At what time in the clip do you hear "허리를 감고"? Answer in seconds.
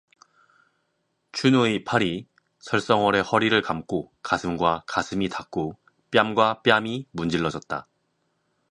3.21-4.11